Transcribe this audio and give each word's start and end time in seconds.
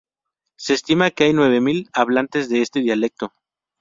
Se 0.57 0.73
estima 0.73 1.11
que 1.11 1.25
hay 1.25 1.33
nueve 1.33 1.61
mil 1.61 1.87
hablantes 1.93 2.49
de 2.49 2.63
este 2.63 2.79
dialecto. 2.79 3.35